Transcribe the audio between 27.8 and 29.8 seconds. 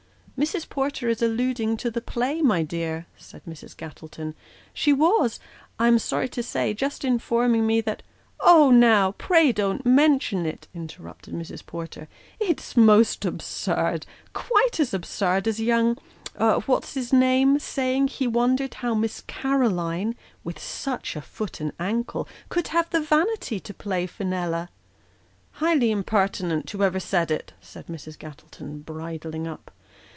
Mrs. Gattleton, bridling up.